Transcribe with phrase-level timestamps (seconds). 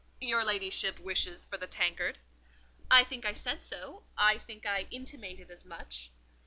[0.19, 2.17] "Your ladyship wishes for the tankard?"
[2.89, 4.01] "I think I said so.
[4.17, 6.09] I think I intimated as much."